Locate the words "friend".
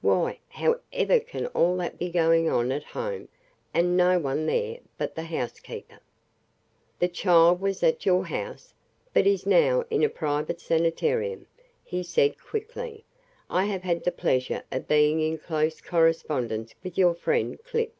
17.14-17.62